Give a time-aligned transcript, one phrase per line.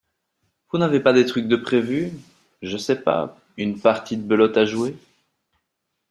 [0.71, 2.11] Vous n’avez pas des trucs de prévu,
[2.63, 4.95] je sais pas, une partie de belote à jouer?